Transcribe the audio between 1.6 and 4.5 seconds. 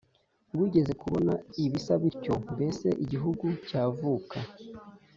ibisa bityo Mbese igihugu cyavuka